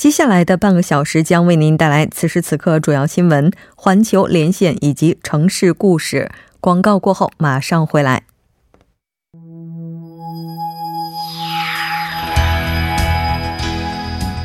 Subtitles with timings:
[0.00, 6.30] 接下来的半个小时将为您带来此时此刻主要新闻、环球连线以及城市故事。
[6.58, 8.22] 广告过后马上回来。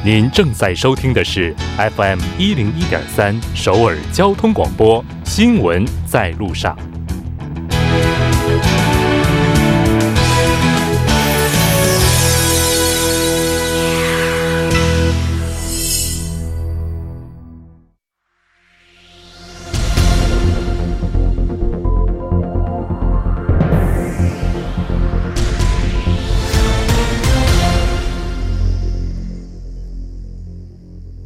[0.03, 6.95] 您正在收听的是 FM 一零一点三首尔交通广播新闻在路上。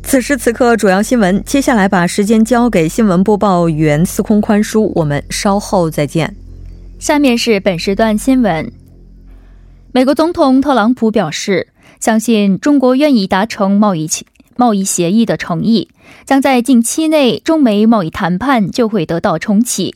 [0.10, 1.44] 此时此刻，主要新闻。
[1.46, 6.36] 接下来把时间交给新闻播报员司空宽叔，我们稍后再见。
[6.98, 8.72] 下面是本时段新闻。
[9.92, 11.68] 美国总统特朗普表示，
[12.00, 14.10] 相信中国愿意达成贸易
[14.56, 15.90] 贸易协议的诚意，
[16.26, 19.94] 将在近期内中美贸易谈判就会得到重启。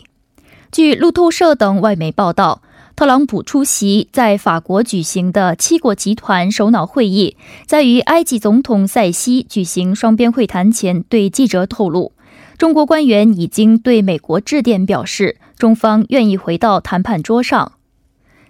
[0.71, 2.61] 据路透社等外媒报道。
[2.95, 7.35] 特朗普出席在法国举行的七国集团首脑会议，
[7.65, 12.11] 在与埃及总统塞西举行双边会谈前，对记者透露，
[12.59, 17.71] 中国官员已经对美国致电表示，中方愿意回到谈判桌上。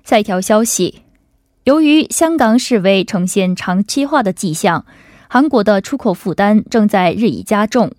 [0.04, 1.04] 下一条消息，
[1.64, 4.86] 由于香港示威呈现长期化的迹象，
[5.30, 7.92] 韩国的出口负担正在日益加重。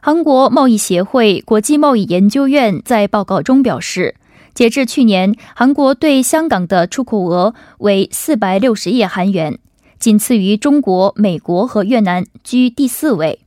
[0.00, 4.14] 韩国贸易协会国际贸易研究院在报告中表示。
[4.58, 9.60] 截至去年，韩国对香港的出口额为四百六十亿韩元，
[10.00, 13.38] 仅次于中国、美国和越南，居第四位。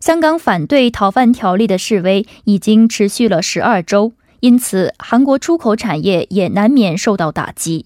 [0.00, 7.84] 香港反对逃犯条例的示威已经持续了十二周，因此韩国出口产业也难免受到打击。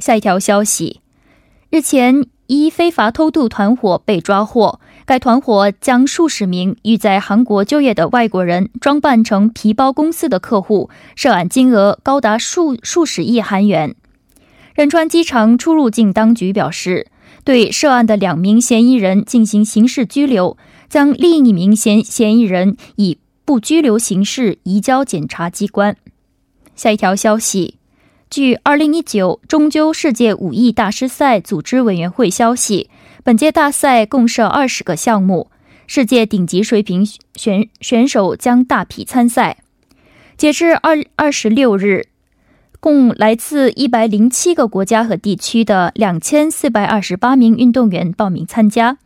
[0.00, 1.00] 下一条消息，
[1.70, 4.80] 日前一非法偷渡团伙被抓获。
[5.06, 13.94] 该团伙将数十名欲在韩国就业的外国人装扮成皮包公司的客户，涉案金额高达数数十亿韩元。
[14.74, 17.08] 仁川机场出入境当局表示，
[17.44, 20.56] 对涉案的两名嫌疑人进行刑事拘留，
[20.88, 25.96] 将另一名嫌嫌疑人以不拘留形式移交检察机关。
[26.74, 27.76] 下一条消息，
[28.30, 32.88] 据二零一九中秋世界武艺大师赛组织委员会消息。
[33.24, 35.50] 本届大赛共设二十个项目，
[35.86, 39.56] 世界顶级水平选选手将大批参赛。
[40.36, 42.08] 截至二二十六日，
[42.80, 48.98] 共来自一百零七个国家和地区的两千四百二十八名运动员报名参加，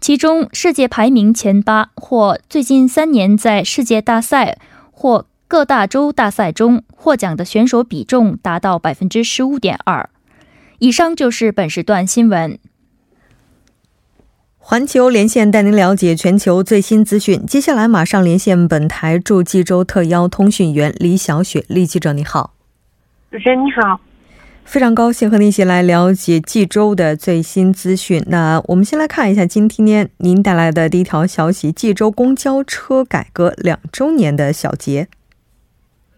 [0.00, 4.58] 其中世界排名前八或最近三年在世界大赛
[4.90, 10.10] 或各大洲大赛中获奖的选手比重达到百分之十五点二。
[10.80, 12.58] 以上就是本时段新闻。
[14.70, 17.44] 环球连线带您了解全球最新资讯。
[17.44, 22.52] 接下来马上连线本台驻济州特邀通讯员李小雪，李记者你好。
[23.32, 24.00] 主持人你好，
[24.62, 28.22] 非常高兴和您一起来了解济州的最新资讯。
[28.28, 35.08] 那我们先来看一下今天您带来的第一条消息：济州公交车改革两周年的小结。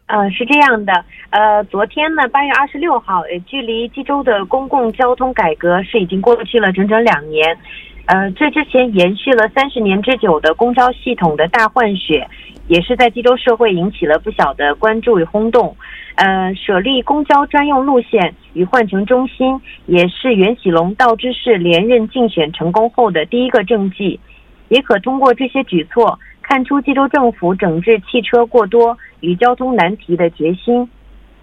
[0.08, 0.92] 呃，是这样的，
[1.30, 7.56] 呃，昨天呢，八月二十六号，呃，距离济州的公共交通改革是已经过去了整整两年。
[8.06, 12.28] 呃，这之前延续了三十年之久的公交系统的大换血，
[12.66, 15.74] 也是在济州社会引起了不小的关注与轰动。
[16.16, 24.18] 呃，舍立公交专用路线与换乘中心，也是袁喜龙道知事连任竞选成功后的第一个政绩。
[24.68, 30.86] 也可通过这些举措，看出济州政府整治汽车过多与交通难题的决心。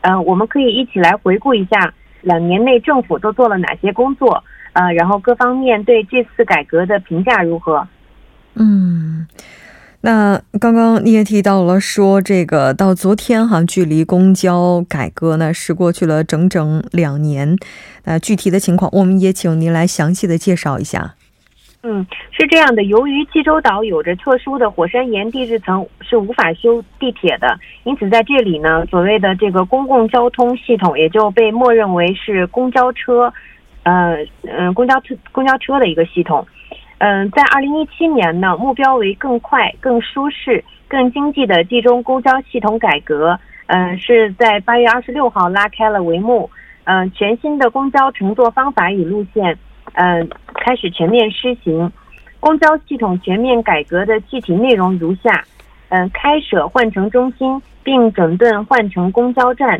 [0.01, 4.43] 呃，我们可以一起来回顾一下两年内政府都做了哪些工作。
[4.73, 7.87] 呃，然后各方面对这次改革的评价如何？
[8.55, 9.27] 嗯，
[10.01, 17.55] 那刚刚你也提到了，说这个到昨天哈，距离公交改革呢是过去了整整两年。
[18.05, 21.15] 那具体的情况，我们也请您来详细的介绍一下。
[21.81, 33.33] 嗯，是这样的，由于济州岛有着特殊的火山岩地质层，是无法修地铁的，因此在这里呢，所谓的这个公共交通系统也就被默认为是公交车。
[33.83, 36.45] 呃嗯，公交车公交车的一个系统，
[36.99, 43.39] 嗯，在二零一七年呢，目标为更快、更舒适、更经济的冀中公交系统改革。
[43.67, 46.49] 嗯，是在八月二十六号拉开了帷幕。
[46.85, 49.55] 嗯，全新的公交乘坐方法与路线，
[49.93, 51.91] 嗯，开始全面施行。
[52.39, 55.43] 公交系统全面改革的具体内容如下：
[55.89, 59.79] 嗯，开设换乘中心，并整顿换乘公交站，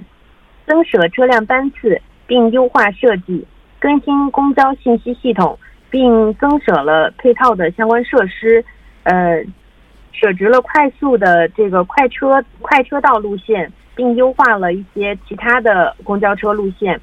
[0.68, 3.44] 增设车辆班次，并优化设计，
[3.80, 5.58] 更新公交信息系统，
[5.90, 8.64] 并增设了配套的相关设施。
[9.04, 9.44] 呃，
[10.12, 13.72] 设置了快速的这个快车快车道路线。
[13.96, 17.02] 并优化了一些其他的公交车路线，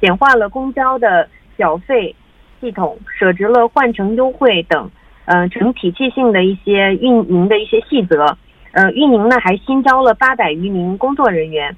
[0.00, 1.28] 简化了公交的
[1.58, 2.14] 缴费
[2.60, 4.88] 系统，设置了换乘优惠等，
[5.24, 8.38] 嗯，成体系性的一些运营的一些细则。
[8.70, 11.76] 呃，运营呢还新招了八百余名工作人员，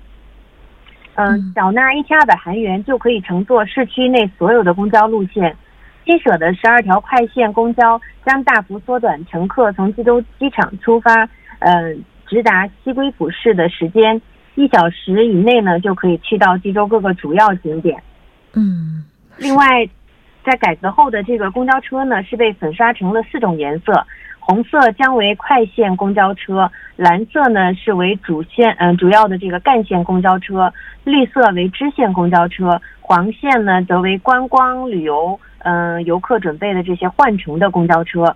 [1.21, 5.57] 嗯，缴纳一千二百韩元就可以乘坐市区内所有的公交路线。
[6.05, 11.29] 新设的十二条快线公交将大幅缩短乘客从济州机场出发，
[11.59, 14.23] 嗯，直达西归浦市的时间。
[14.55, 18.01] 一小时以内呢，就可以去到济州各个主要景点。
[18.55, 19.05] 嗯，
[19.39, 19.67] 另外，
[20.45, 24.07] 在改革后的这个公交车呢，是被粉刷成了四种颜色：
[24.49, 30.73] 红色将为快线公交车，蓝色呢是为主线，嗯，主要的这个干线公交车，
[31.05, 38.35] 绿色为支线公交车，黄线呢则为观光旅游，嗯，游客准备的这些换乘的公交车。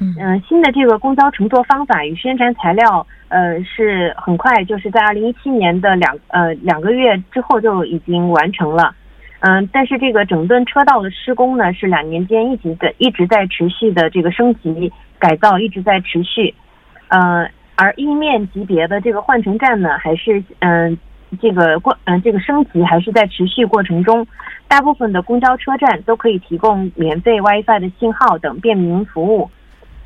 [0.00, 8.94] 嗯，新的这个公交乘坐方法与宣传材料，呃，是很快，就是在二零一七年的两呃两个月之后就已经完成了。
[9.40, 16.54] 嗯，但是这个整顿车道的施工呢，是两年间一直在一直在持续的这个升级改造，一直在持续。
[17.08, 20.96] 呃，而一面级别的这个换乘站呢，还是嗯
[21.40, 24.26] 这个过嗯这个升级还是在持续过程中。
[24.66, 29.50] 大部分的公交车站都可以提供免费 WiFi 的信号等便民服务。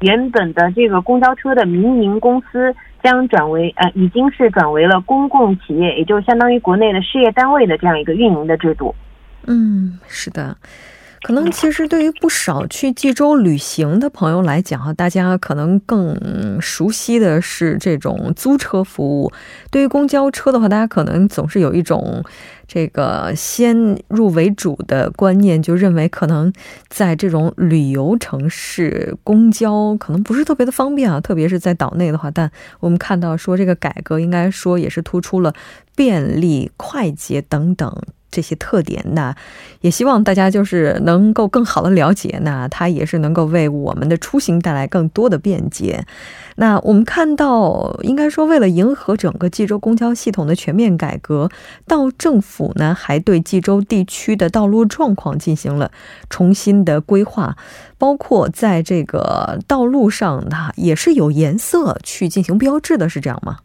[0.01, 8.95] 原本的这个公交车的民营公司将转为呃，已经是转为了公共企业，也就相当于国内的事业单位的这样一个运营的制度。
[9.49, 10.57] 嗯，是的。
[11.23, 19.33] 可能其实对于不少去济州旅行的朋友来讲哈，大家可能更熟悉的是这种租车服务。
[19.71, 22.25] 对于公交车的话，大家可能总是有一种
[22.67, 26.53] 这个先入为主的观念，就认为可能
[26.89, 32.33] 在这种旅游城市，公交可能不是特别的方便啊，特别是在岛内的话。
[32.33, 35.55] 但我们看到说这个改革，应该说也是突出了
[35.95, 37.97] 便利、快捷等等。
[38.33, 39.33] 这些特点，那
[39.83, 46.05] 也希望大家就是能够更好的了解，那它也是能够为我们的出行带来更多的便捷。
[46.57, 51.49] 那我们看到，应该说为了迎合整个济州公交系统的全面改革，
[51.87, 55.91] 到政府呢还对济州地区的道路状况进行了
[56.29, 57.57] 重新的规划，
[57.99, 63.59] 包括在这个道路上，它也是有颜色去进行标志的，是这样吗？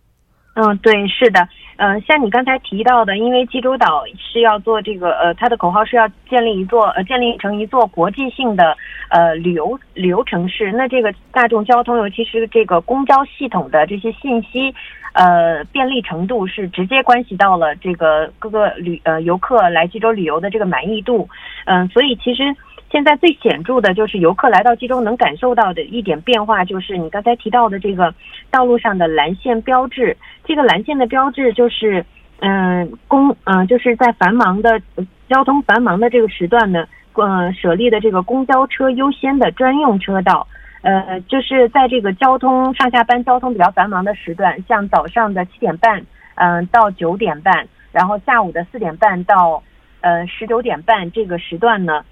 [0.60, 8.76] 嗯，对，是的，嗯，像你刚才提到的，因为济州岛是要做这个，呃，它的口号是要建立一座，呃，建立成一座国际性的，
[9.10, 10.72] 呃，旅游旅游城市。
[10.72, 14.74] 那这个大众交通，尤其是这个公交系统的这些信息，
[15.14, 21.30] 呃，便利程度是直接关系到了这个各个旅呃游客来济州旅游的这个满意度。
[21.66, 22.44] 嗯，所以其实。
[22.90, 28.14] 现在最显著的就是游客来到济州能感受到的一点变化，就是你刚才提到的这个
[28.50, 30.16] 道路上的蓝线标志。
[30.48, 32.06] 这个蓝线的标志就是，
[32.40, 34.82] 嗯，公，嗯，就是在繁忙的
[35.28, 40.48] 交通繁忙的这个时段呢，呃，设立的这个公交车优先的专用车道。
[40.84, 46.02] 呃，就是在这个交通上下班交通比较繁忙的时段，像早上的七点半，
[46.36, 49.62] 嗯，到九点半，然后下午的四点半到，
[50.00, 52.06] 呃，十九点半这个时段呢。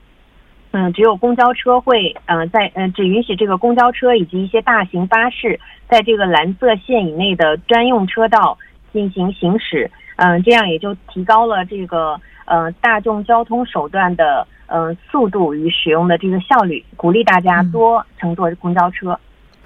[0.78, 5.58] 嗯，只有公交车会，嗯，在嗯，只允许这个公交车以及一些大型巴士
[5.90, 8.58] 在这个蓝色线以内的专用车道
[8.92, 19.18] 进行行驶，嗯，这样也就提高了这个呃大众交通手段的呃速度与使用的这个效率，鼓励大家多乘坐公交车。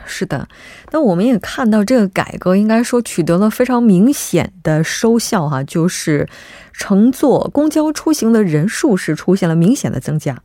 [0.06, 0.48] 是的，
[0.92, 6.28] 那我们也看到这个改革应该说取得了非常明显的收效哈，就是
[6.72, 10.38] 乘坐公交出行的人数是出现了明显的增加。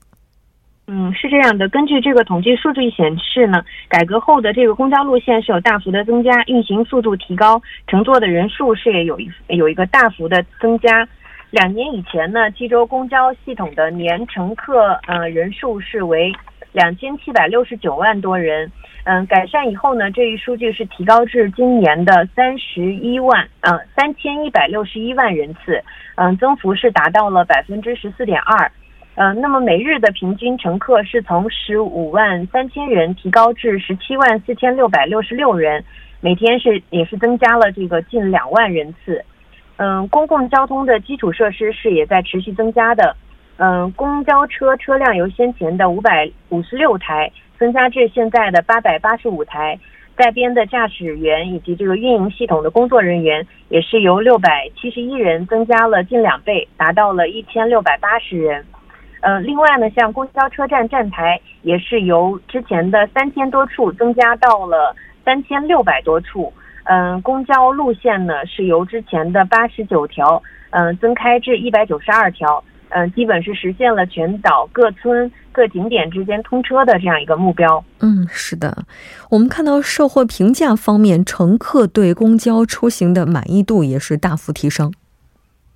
[0.86, 1.66] 嗯，是这样的。
[1.70, 11.08] 根据这个统计数据显示呢，改革后的这个公交路线是有大幅的增加，运行速度提高，乘坐的人数是也有一有一个大幅的增加。
[11.50, 16.30] 两年以前呢，济州公交系统的年乘客呃人数是为
[16.72, 18.70] 两千七百六十九万多人。
[19.04, 25.82] 嗯，改善以后呢，这一数据是提高至今年的三十一万，嗯，三千一百六十一万人次，
[26.16, 28.70] 嗯，增幅是达到了百分之十四点二。
[29.16, 35.84] 呃，那么每日的平均乘客是从十五万三千人提高至十七万四千六百六十六人，
[36.20, 39.24] 每天是也是增加了这个近两万人次。
[39.76, 43.14] 嗯，公共交通的基础设施是也在持续增加的。
[43.56, 49.78] 嗯，公交车车辆由先前的五百五十六台增加至现在的八百八十五台，
[50.16, 58.64] 在编的驾驶员以及这个运营系统的工作人员也是由六百七十一人增加了近两倍，达到了一千六百八十人。
[59.24, 66.52] 呃，另外呢，像公交车站站台也是由之前的三千多处增加到了三千六百多处。
[66.84, 72.62] 嗯，公交路线呢是由之前的八十九条，嗯，增开至一百九十二条。
[72.90, 77.82] 嗯，基本是实现了全岛各村各景点之间通车的这样一个目标。
[78.00, 78.84] 嗯，是的，
[79.30, 84.92] 我们看到社会评价方面，乘客对公交出行的满意度也是大幅提升。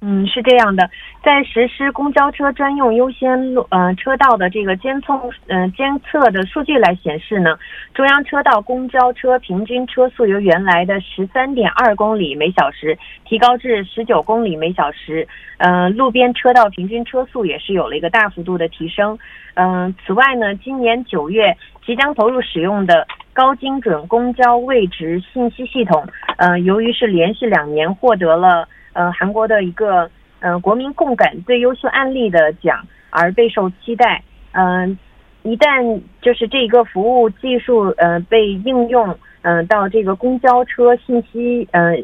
[0.01, 0.89] 嗯，是这样的，
[1.25, 5.13] 在实施公交车专用优先路呃车道的这个监测
[5.49, 7.59] 嗯监测的数据来显示呢，
[7.95, 15.27] 中央车道公交车平均车速由原来的十三点二公里每小时提高至十九公里每小时，
[15.57, 19.19] 呃，路边车道平均车速也是有了一个大幅度的提升。
[19.55, 28.69] 嗯，此外呢，今年九月即将投入使用的高精准公交位置信息系统，呃，由于是连续两年获得了。
[28.99, 34.21] 呃，韩国的一个呃国民共感最优秀案例的奖而备受期待。
[34.51, 34.99] 嗯，
[35.45, 41.95] 一旦就是这个服务技术呃被应用嗯到这个公交车信息呃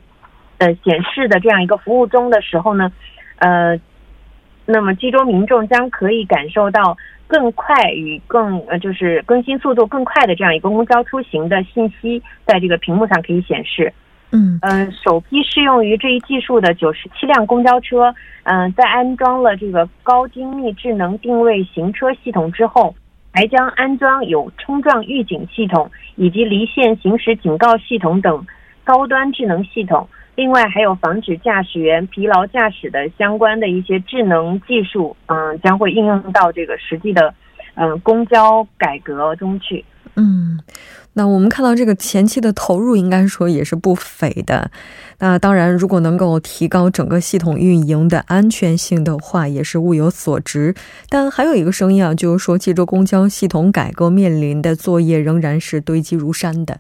[0.59, 2.93] 呃显示的这样一个服务中的时候呢，
[3.39, 3.77] 呃，
[4.65, 6.97] 那么济州民众将可以感受到
[7.27, 13.93] 更快与更呃就是更新速度更快的这样一个公交出行的信息在这个屏幕上可以显示。
[14.35, 18.13] 嗯嗯，首批适用于这一技术的九十七辆公交车，
[18.43, 22.97] 嗯，在安装了这个高精密智能定位行车系统之后，
[23.33, 28.45] 还将安装有冲撞预警系统以及离线行驶警告系统等
[28.83, 30.09] 高端智能系统。
[30.35, 37.33] 另外，还有防止驾驶员疲劳驾驶的相关的一些智能技术，嗯，将会应用到这个实际的
[37.77, 39.85] 嗯公交改革中去。
[40.17, 40.59] 嗯。
[41.17, 44.71] 那我们看到这个前期的投入，应该说也是不菲的。
[45.21, 50.75] 那当然，如果能够提高整个系统运营的安全性的话，也是物有所值。
[51.09, 56.79] 但还有一个声音啊，就是说，济州公交系统改革面临的作业仍然是堆积如山的。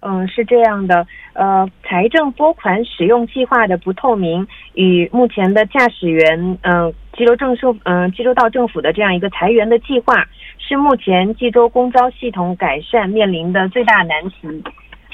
[0.00, 1.06] 嗯，是这样的。
[1.34, 4.44] 呃，财政拨款使用计划的不透明，
[4.74, 10.26] 与目前的驾驶员，嗯，济州政府，嗯，济州道政府的这样一个裁员的计划。
[10.70, 14.62] 是目前济州公交系统改善面临的最大难题。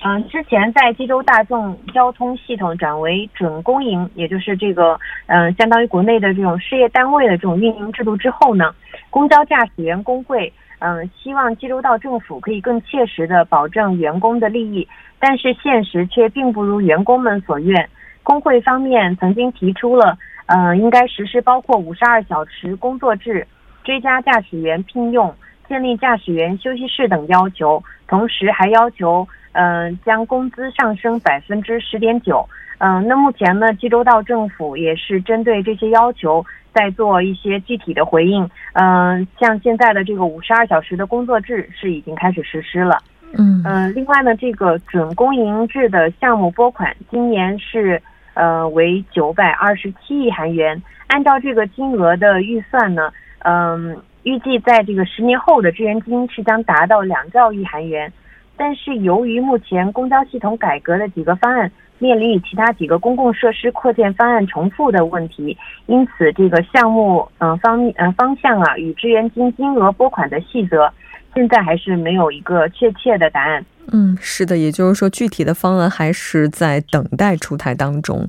[0.04, 8.74] 嗯，之前在济州大众交通系统转为准公营，也就是这个嗯，相当于国内的这种事业单位的这种运营制度之后呢，
[9.08, 14.86] 公交驾驶员工会嗯希望济州道政府可以更切实的保证员工的利益，
[15.18, 17.88] 但是现实却并不如员工们所愿。
[18.22, 23.46] 工会方面曾经提出了嗯，应该实施包括五十二小时工作制、
[23.86, 25.32] 追加驾驶员聘用。
[25.68, 32.48] 建立驾驶员休息室等要求，同时还要求，嗯，将工资上升百分之十点九。
[32.78, 38.48] 嗯，那目前呢，济州道政府也是针对这些要求在做一些具体的回应。
[38.74, 42.98] 嗯，像现在的这个五十二小时的工作制是已经开始实施了。
[43.36, 48.00] 嗯嗯，另外呢，这个准公营制的项目拨款今年是
[48.34, 50.80] 呃为九百二十七亿韩元。
[51.08, 53.12] 按照这个金额的预算呢，
[53.46, 53.96] 嗯。
[54.26, 58.12] 预计在这个十年后的支援金是将达到两兆亿韩元，
[58.56, 70.92] 但是由于目前公交系统改革的几个方案面临与其他几个公共设施扩建方案重复的问题，因此这个项目嗯方嗯方向啊与支援金金额拨款的细则，
[71.32, 73.64] 现在还是没有一个确切的答案。
[73.92, 78.26] 嗯，是的，也就是说具体的方案还是在等待出台当中。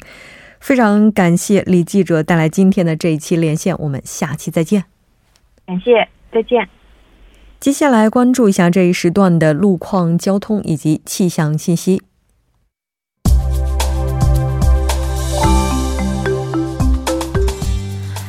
[0.60, 4.84] 非常感谢李记者带来今天的这一期连线，我们下期再见。
[5.68, 6.68] 感谢，再见。
[7.60, 12.02] 接下来关注一下这一时段的路况、交通以及气象信息。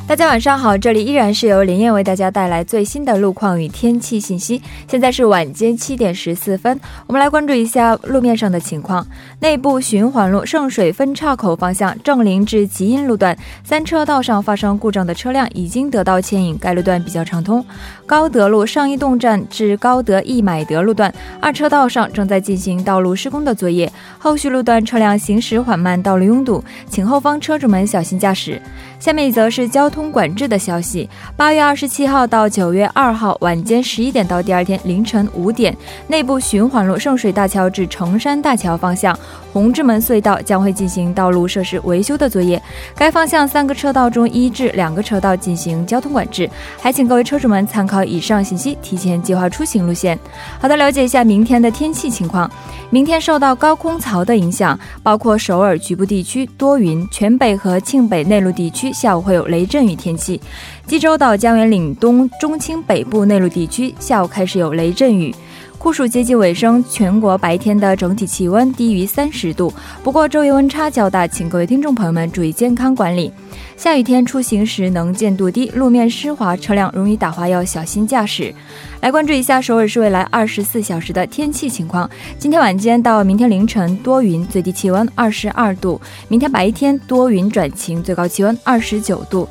[0.08, 4.62] 大家晚上好，这里依然是由林燕为大家带来最新的路况与天气信息。
[4.88, 9.06] 现在是晚间七点十四分，我们来关注一下路面上的情况。
[9.40, 17.62] 内部循环路圣水分岔口方向正林至吉阴路段三车道上发生故障的车辆已经得到牵引，该路段比较畅通。
[18.06, 28.58] 高德路上一洞站至高德易买德路段二车道上正在进行道路施工的作业，后续路段车辆行驶缓慢，道路拥堵，请后方车主们小心驾驶。
[28.98, 29.97] 下面一则是交通。
[29.98, 31.10] 通管制的消息。
[31.36, 35.76] 八月二十七号到九月二号晚间十一点到第二天凌晨五点，
[36.06, 39.18] 内部循环路圣水大桥至成山大桥方向
[39.52, 42.62] 红志门隧道将会进行道路设施维修的作业。
[42.94, 46.48] 该方向三个车道中一至两个车道进行交通管制，
[46.80, 50.16] 还请各位车主们参考以上信息，提前计划出行路线。
[50.60, 52.48] 好的，了解一下明天的天气情况。
[52.90, 60.40] 明天受到高空槽的影响，包括首尔局部地区多云，全北和庆北内陆地区下午会有雷阵雨天气。
[60.86, 65.34] 济州岛江原岭东中青北部内陆地区下午开始有雷阵雨。
[65.78, 73.32] 酷暑接近尾声，全国白天的整体气温低于三十度，不过昼夜温差较大，请各位听众朋友们注意健康管理。
[73.76, 78.52] 下雨天出行时能见度低，路面湿滑，车辆容易打滑，要小心驾驶。
[79.00, 82.10] 来关注一下首尔市未来二十四小时的天气情况。
[82.40, 89.48] 今天晚间到明天凌晨多云，最低气温二十二度；明天白天多云转晴，最高气温二十九度。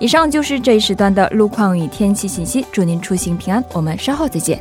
[0.00, 3.62] 以上就是这一时段的路况与天气信息，祝您出行平安。
[3.74, 4.60] 我们稍后再见。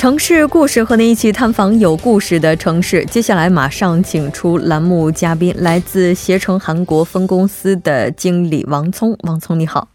[0.00, 3.04] 城市故事和您一起探访有故事的城市。
[3.04, 9.14] 接下来马上请出栏目嘉宾，来自携程韩国分公司的经理王聪。
[9.24, 9.90] 王聪，你好。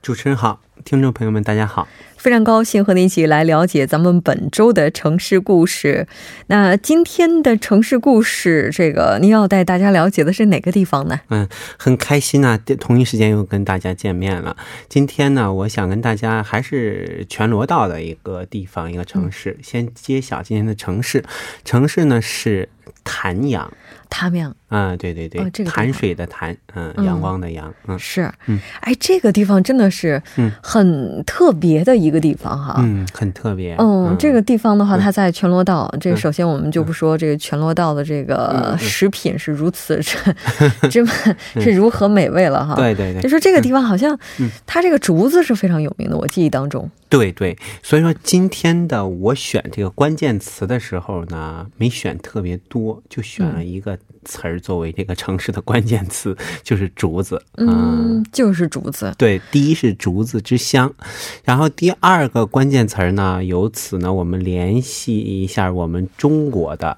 [0.00, 1.88] 主持人好，听众朋友们，大家好。
[2.20, 6.06] 非常高兴和您一起来了解咱们本周的城市故事。
[6.48, 11.18] 那今天的城市故事，这个您要带大家了解的是哪个地方呢？
[11.30, 11.48] 嗯，
[11.78, 14.54] 很开心呢，同一时间又跟大家见面了。
[14.86, 19.56] 今天呢，我想跟大家还是全罗道的一个地方，一个城市。
[19.62, 21.24] 先揭晓今天的城市，
[21.64, 22.68] 城市呢是
[23.02, 23.72] 潭阳。
[24.10, 41.12] 潭阳啊，对对对，潭水的潭，嗯，阳光的阳，嗯，是，嗯，哎，这个地方真的是，嗯，很特别的一个地方哈，嗯，很特别，嗯，这个地方的话，它在全罗道，这首先我们就不说这个全罗道的这个食品是如此 这这 么
[41.60, 44.18] 是如何美味了哈，对对对，就说这个地方好像，
[44.66, 46.90] 它这个竹子是非常有名的，我记忆当中。
[47.10, 57.42] 对对，所以说今天的我选这个关键词的时候呢，没选特别多，就选了一个词儿作为这个城市的关键词，就是竹子。
[57.56, 59.12] 嗯，就是竹子。
[59.18, 60.94] 对，第一是竹子之乡，
[61.42, 66.96] 然后第二个关键词儿呢，由此呢，我们联系一下我们中国的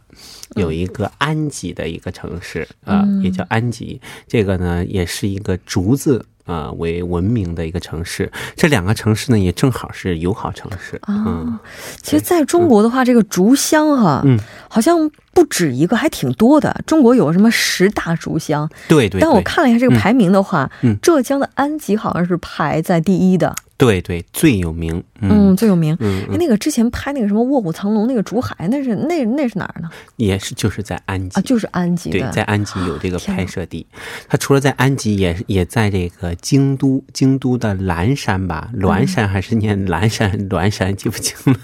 [0.56, 3.98] 有一个安吉的一个城市啊，也叫安吉，
[4.28, 6.26] 这个呢也是一个竹子。
[6.44, 11.60] 啊，为闻名的一个城市，这两个城市呢，也正好是友好城市啊。
[12.02, 16.82] 其实，在中国的话，这个竹乡哈，嗯，好像不止一个，还挺多的。
[16.86, 18.68] 中国有什么十大竹乡？
[18.88, 19.20] 对对。
[19.20, 23.54] 但我看了一下这个排名的话，嗯，浙江的安吉好像是排在第一的。
[23.76, 25.96] 对对，最有名，嗯，最有名。
[26.00, 29.90] 嗯，那个之前拍那个什么《卧虎藏龙》那个竹海，那是那那是哪儿呢？
[30.16, 32.10] 也是就是在安吉啊，就是安吉。
[32.10, 33.84] 对，在安吉有这个拍摄地。
[34.28, 41.58] 他除了在安吉，也也在这个京都，京都的岚山吧，岚山还是念岚山，岚山记不清了。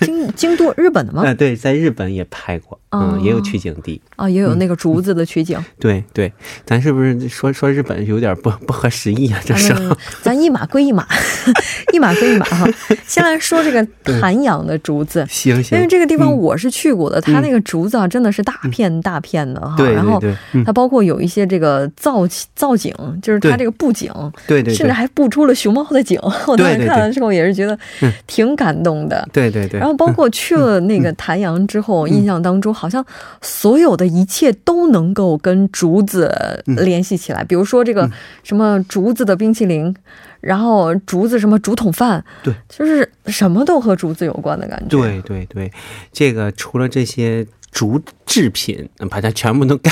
[0.00, 1.24] 京京都，日本的吗？
[1.28, 4.00] 啊，对，在日本也拍过，嗯，也有取景地。
[4.16, 5.58] 啊，也有那个竹子的取景。
[5.78, 6.32] 对对，
[6.64, 9.40] 咱是不是说说日本有点不不合时宜啊？
[9.44, 9.74] 这是，
[10.22, 11.06] 咱一码归一码。
[11.92, 12.66] 一码归一码哈，
[13.06, 13.86] 先来说这个
[14.20, 20.20] 潭阳的竹子，行行，因为这个地方我是去过的，它那个竹子啊真的是大片大片的哈，然后
[20.64, 22.26] 它包括有一些这个造
[22.56, 24.10] 造景，就是它这个布景，
[24.46, 27.78] 对对，甚至还布出了熊猫的景， 我当时看了之后也是觉得
[28.26, 29.78] 挺感动的，对对对。
[29.78, 33.04] 然后包括去了那个潭阳之后，印象当中好像
[33.42, 38.10] 所有的一切都能够跟竹子联系起来，比如说这个
[38.42, 39.94] 什么竹子的冰淇淋。
[40.40, 44.88] 然后竹子什么竹筒饭，对，就是什么都和竹子有关的感觉。
[44.88, 45.72] 对对对，
[46.12, 49.90] 这个除了这些竹制品，把它全部都概，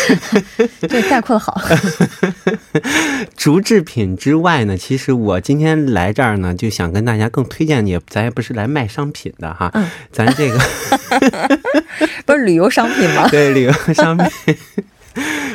[0.88, 1.60] 对概括的好。
[3.36, 9.70] 竹制品之外呢，其实我今天来这儿呢，就想跟大家更推荐也，咱也不是来卖商品的哈，
[10.10, 10.58] 咱这个
[12.24, 13.28] 不是旅游商品吗？
[13.28, 14.56] 对，旅游商品。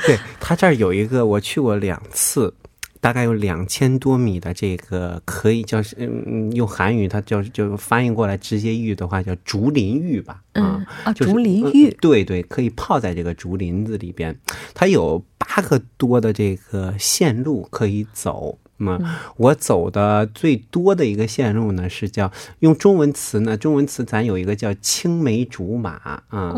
[0.06, 2.54] 对他这儿有一个，我去过两次。
[3.02, 14.38] 大概有两千多米的这个可以叫嗯用韩语它叫就翻译过来直接译的话叫竹林浴吧啊啊竹林浴对对可以泡在这个竹林子里边，
[14.74, 18.58] 它有八个多的这个线路可以走。
[18.82, 26.56] 那么我走的最多的一个线路呢是叫用中文词呢中文词咱有一个叫青梅竹马啊，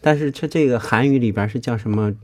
[0.00, 2.14] 但是它这个韩语里边是叫什么？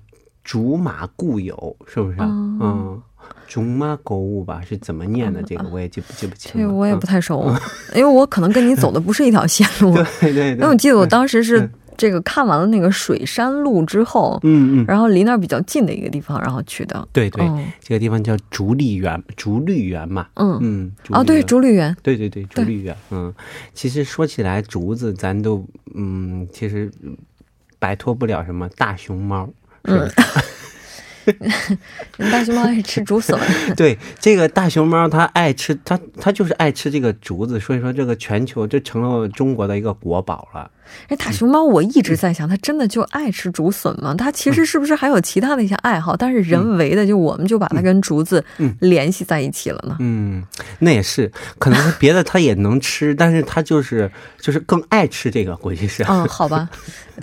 [0.42, 2.18] 竹马故友，是不是？
[2.20, 2.27] 哦
[2.61, 3.03] 嗯，
[3.46, 5.42] 竹马购物吧，是怎么念的？
[5.42, 6.68] 这个我也记不记不清了。
[6.68, 7.54] 这我也不嗯太熟，
[7.94, 9.94] 因为我可能跟你走的不是一条线路。
[9.94, 17.07] 对 对对，因为我记得我当时是嗯这个看完了那个水山路之后，嗯嗯，然后离那儿比较近的一个地方，然后去的。
[17.12, 20.26] 对对，嗯这个地方叫竹丽园，竹绿园嘛。
[20.35, 23.33] 嗯，嗯，竹哦，对，竹绿园，对对对，竹对绿园，嗯，
[23.74, 27.16] 其实说起来，竹子咱都，嗯，其实嗯
[27.78, 29.48] 摆脱不了什么大熊猫，
[29.85, 30.00] 是不是？
[30.00, 30.12] 人
[32.31, 33.39] 大熊猫爱吃竹笋，
[33.77, 40.71] 对，这个大熊猫它爱吃，它它就是爱吃这个竹子，所以说这个全球就成了中国的一个国宝了。
[41.09, 44.14] 哎，大熊猫，我一直在想，它真的就爱吃竹笋吗？
[44.16, 46.16] 它其实是不是还有其他的一些爱好？
[46.16, 49.97] 但是人为的，就我们就把它跟竹子嗯联系在一起了呢？
[50.01, 50.42] 嗯，
[50.79, 56.03] 那也是，可能别的它也能吃，但是它就是就是更爱吃这个，估计是。
[56.05, 56.68] 嗯，好吧，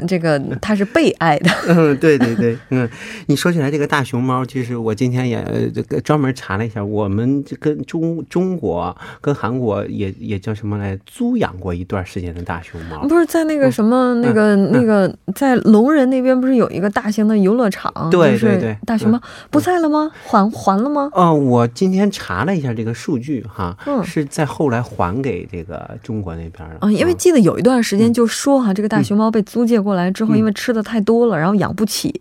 [0.08, 1.52] 这个 它是被爱的。
[1.68, 2.90] 嗯，对对对，嗯，
[3.28, 13.08] 你说起来这个大熊猫，其实我今天也呃这个专门查了一下，我们跟中中国跟韩国也也叫什么来租养过一段时间的大熊猫。
[13.08, 17.92] 不是在那个什么、那个、那个，在龙人那边不是有一个大型的游乐场？
[18.12, 20.12] 就是对对对大熊猫、不在了吗？
[20.26, 21.10] 还还了吗？
[21.14, 26.78] 哦，我今天查了一下这个数据哈，嗯是在后来还给这个中国那边了。
[26.82, 32.14] 啊，因为嗯记得有一段时间就说哈、这个大熊猫被租借过来之后，嗯因为吃的太多了，然后养不起，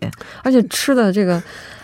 [0.43, 1.41] 而且吃的这个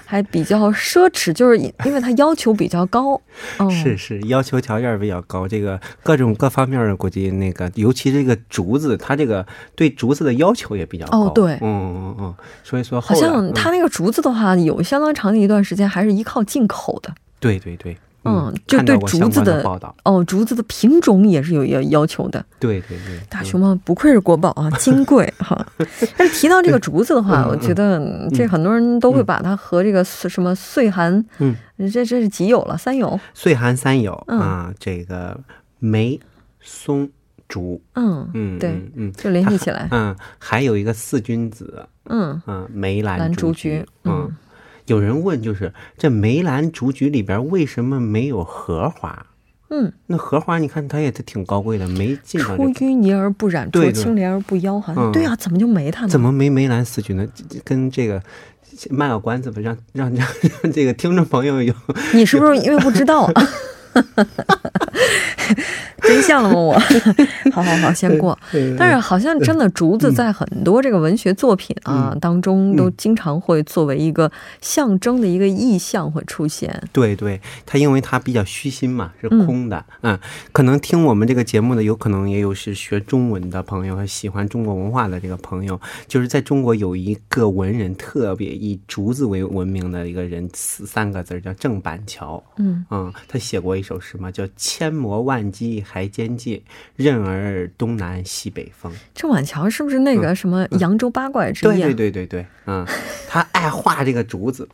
[0.10, 3.22] 还比较奢侈，就是因因为它要求比较高。
[3.58, 11.26] 哦，是是，要求条件比较高，这个各种各方面的估计那个，尤其这个竹子，它这个对竹子的要求也比较高。
[11.26, 17.14] 哦对嗯嗯嗯，所以说好像它那个竹子的话，有相当长的一段时间还是依靠进口的。
[17.42, 22.44] 对对对，嗯，就对竹子的的报道，哦，竹子的品种也是有要要求的。
[22.60, 25.66] 对对对，大熊猫不愧是国宝啊，金贵 哈。
[26.18, 35.40] 但是提到这个竹子的话，我觉得嗯这很多人都会把它和这个什么岁寒，嗯，这这是几有了，三有，岁寒三友、嗯啊，这个
[35.80, 36.20] 梅、
[36.60, 37.10] 松、
[37.48, 44.30] 竹，嗯嗯，对嗯嗯，就联系起来，嗯，还有一个四君子，嗯，嗯，梅兰兰竹竹菊嗯。
[44.88, 49.26] 有人问，就是这梅兰竹菊里边为什么没有荷花？
[49.70, 56.10] 嗯，那荷花你看它也是挺高贵的，没进到出这个，淤泥而不染，濯清涟而不妖，好像嗯对啊，怎么就没它呢？
[56.10, 57.28] 怎么没梅兰四菊呢？
[57.66, 58.24] 跟这个
[58.90, 60.26] 卖个关子吧，让让让
[60.64, 61.74] 让这个听众朋友有
[62.14, 63.34] 你是不是因为不知道啊？
[66.02, 66.56] 真相了吗？
[66.56, 66.74] 我，
[67.52, 68.38] 好好好，先过。
[68.78, 74.32] 但是好像真的竹子在很多这个文学作品啊、嗯当中，都经常会作为一个
[74.62, 76.82] 象征的一个意象会出现。
[76.94, 80.18] 对对，它因为它比较虚心嘛，是空的，嗯。
[80.52, 92.86] 可能听我们这个节目的，有可能也有是学中文的朋友和喜欢中国文化的这个朋友，就是在中国有一个文人特别以竹子为闻名的一个人，四三个字叫郑板桥，嗯。
[92.92, 96.62] 嗯，他写过一首诗嘛，叫“千磨万击还坚劲，
[96.98, 98.92] 任尔东南西北风”。
[99.16, 101.74] 郑板桥是不是那个什么扬州八怪之一、啊？
[101.74, 102.86] 对对对对对，嗯，
[103.30, 104.68] 他爱画这个竹子，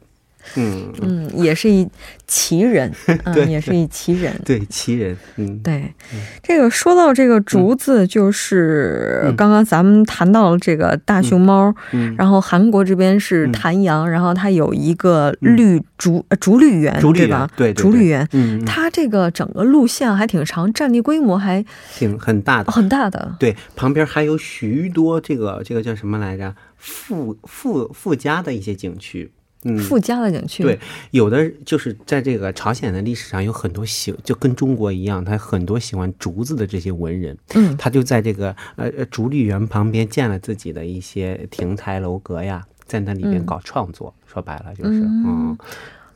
[0.56, 1.88] 嗯，嗯，也是一
[2.28, 2.92] 奇人，
[3.26, 4.34] 嗯，也是一奇人。
[4.46, 5.94] 对，奇人，嗯，对，
[6.42, 17.50] 这个说到这个竹子，就是刚刚咱们谈到了这个大熊猫，嗯然后韩国这边是谭阳，然后它有一个绿竹、呃竹绿园，竹绿园吧？
[17.56, 18.28] 对对对竹绿园。
[18.34, 21.64] 嗯，嗯它这个整个路线还挺长，占地规模还
[21.96, 23.36] 挺很大的，很大的。
[23.40, 26.54] 对，旁边还有许多这个这个叫什么来着？
[26.78, 29.32] 附附附加的一些景区。
[29.66, 30.80] 嗯，附加的景区，对，
[31.12, 37.76] 有的就是在这个朝鲜的历史上有很多喜，就跟中国一样，他很多喜欢竹子的这些文人，嗯。
[37.78, 43.46] 他就在这个呃呃竹绿园旁边建了自己的一些亭台楼阁呀，在那里边嗯。
[43.46, 44.14] 搞创作。
[44.26, 45.24] 说白了就是，嗯。
[45.26, 45.58] 嗯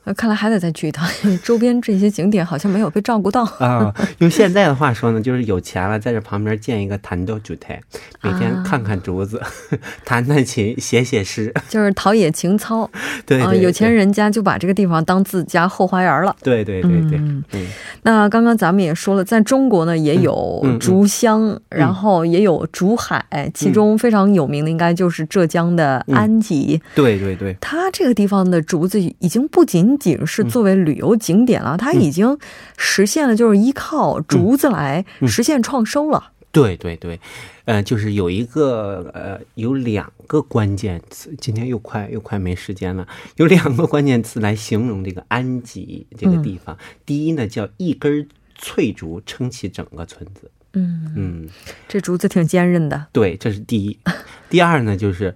[0.07, 1.05] 呃看来还得再去一趟，
[1.43, 3.43] 周边这些景点好像没有被照顾到。
[3.59, 7.77] 啊， 用现在的话说呢，就是有钱了，在这旁边建一个弹豆烛台，
[8.21, 9.41] 每天啊看看竹子，
[10.05, 11.53] 弹弹琴，写写诗。
[11.67, 12.89] 就是陶冶情操 啊、
[13.25, 16.33] 对对有钱人家就把这个地方当自家后花园了。
[16.41, 17.67] 对对对对，嗯嗯
[18.03, 26.81] 那刚刚咱们也说了，在中国呢也有嗯嗯竹乡，然后也有竹海，其中非常有名的应该就是浙江的安吉。
[26.95, 32.37] 对对对，它这个地方的竹子已经不仅仅是作为旅游景点了，它已经
[32.77, 36.31] 实现了就是依靠竹子来实现创收了。
[36.49, 37.19] 对对对，
[37.65, 46.75] 呃，就是有一个呃，有两个关键词，今天又快又快没时间了，有两个关键词来形容这个安吉这个地方。
[47.05, 51.49] 第一呢，叫一根翠竹撑起整个村子，嗯，嗯，
[51.87, 53.05] 这竹子挺坚韧的。
[53.11, 53.99] 对，这是第一。
[54.49, 55.35] 第二呢，就是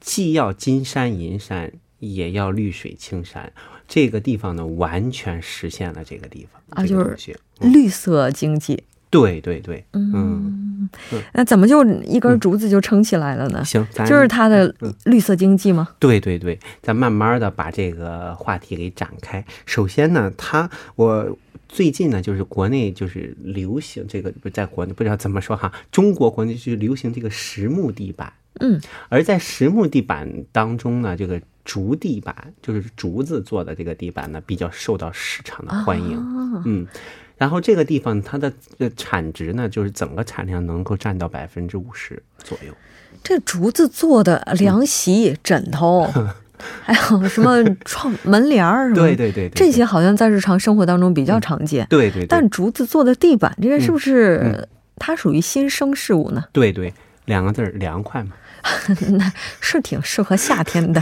[0.00, 3.50] 既要金山银山，也要绿水青山。
[3.88, 8.84] 这个地方呢，完全实现了这个地方啊，就是绿色经济。
[9.10, 10.86] 对对对，嗯，
[11.32, 13.64] 那怎么就一根竹子就撑起来了呢？
[13.64, 15.88] 行，咱就是它的嗯绿色经济吗？
[15.98, 19.42] 对对对，咱慢慢的把这个话题给展开。
[19.64, 21.38] 首先呢，它我
[21.70, 36.86] 最近呢，就是国内就是流行这个，不在国内不知道怎么说哈，中国国内就是流行这个实木地板，嗯，而在实木地板当中呢，这个竹地板就是竹子做的这个地板呢，比较受到市场的欢迎，啊嗯。
[37.36, 42.72] 然后这个地方它的呃产值呢，就是整个产量能够占到百分之五十左右。
[43.22, 46.10] 这竹子做的凉席、枕头，
[46.82, 51.86] 还有什么窗门帘儿什么，对对对对，这些好像在日常生活当中比较常见。
[51.90, 56.42] 对对对，但竹子做的地板，这个是不嗯是它属于新生事物呢？
[56.52, 56.92] 对对，
[57.26, 58.30] 两个字儿凉快嘛。
[59.18, 61.00] 那是挺适合夏天的。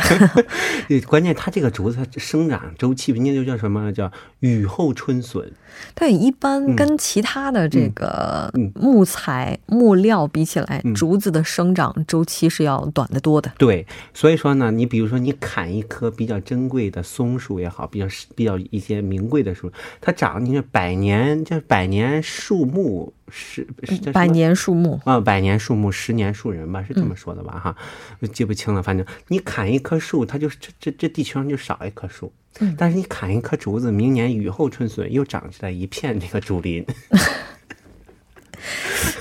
[1.07, 5.53] 关键它这个竹子它生长周期，人家就叫什么叫雨后春笋。
[5.95, 13.53] 但一般跟其他的这个嗯木材、木料比起来，嗯竹子的生长周期是要短得多的。
[13.59, 23.67] 对，所以说呢，你比如说你砍一棵比较珍贵的松树也好，比较比较一些名贵的树，它长你说百年就是百年树木是
[24.13, 27.59] 百年树木，啊，百年树木，十年树人吧，是这么说的吧？
[27.59, 27.77] 哈，
[28.21, 28.83] 我记不清了。
[28.83, 32.33] 反正你砍一棵树，它就是这这这地球上就少一棵树。
[32.61, 36.85] 嗯但是你砍一棵竹子，明年雨后春笋又长出来一片这个竹林。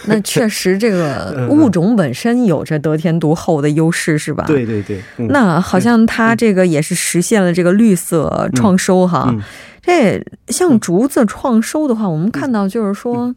[0.07, 4.45] 那确实这个物种本身有着得天独厚的优势，是吧？。
[4.47, 9.25] 对对对，嗯、那好像它这个也是实现了这个绿色创收哈。
[9.29, 9.41] 嗯
[9.87, 13.35] 这像竹子创收的话，我们看到就是说，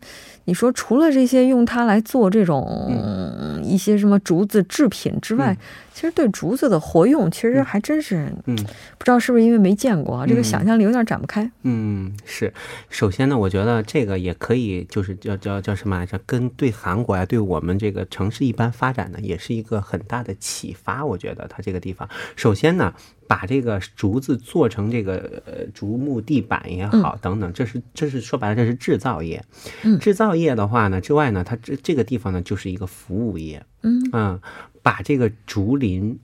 [0.48, 5.54] 你说除了这些用它来做这种一些什么竹子制品之外，
[5.92, 8.56] 其实对竹子的活用，其实还真是嗯
[8.96, 11.50] 不知道是不是因为没见过啊，这个嗯想象力有点展不开。
[11.64, 12.50] 嗯，是。
[12.88, 16.18] 首先呢，我觉得这个也可以，就是叫叫叫什么来着？
[16.24, 21.04] 跟对韩国呀、对我们这个城市一般发展呢，也是一个很大的启发。
[21.04, 22.94] 我觉得它这个地方，首先呢，
[23.28, 29.44] 把这个竹子做成这个呃竹木地板也好，等等，这是这是说白了，这是制造业。
[29.84, 33.64] 嗯制造业的话呢，之外呢，它这这个地方呢，就是一个服务业。
[33.82, 34.40] 嗯
[34.82, 36.18] 把这个竹林。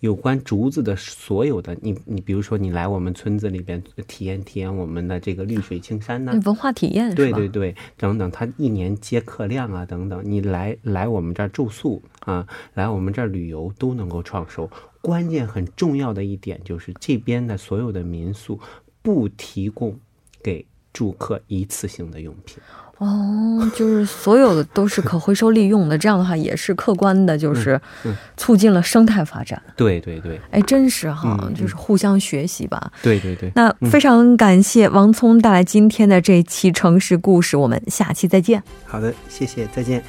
[0.00, 7.12] 有关竹子的所有的，你你比如说你来我们村子里边体验体验我们的这个绿水青山呐、那文化体验？
[7.14, 14.70] 对对对，等等，它一年接客量啊，等等，你来来我们这儿住宿啊，来我们这儿旅游都能够创收。
[15.06, 18.58] 关键很重要的一点就是这边的所有的民宿
[19.02, 19.96] 不提供
[20.42, 22.58] 给住客一次性的用品。
[22.98, 29.62] 哦，就是所有的都是可回收利用的，这样的话也是客观的，就是嗯促进了生态发展。
[29.76, 32.90] 对对对哎，真是哈，嗯就是互相学习吧。
[33.00, 38.60] 对对对，那非常感谢王聪带来今天的这一期城市故事，我们下期再见。
[38.84, 40.02] 好的，谢谢，再见。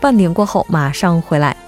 [0.00, 1.67] 半点过后马上回来。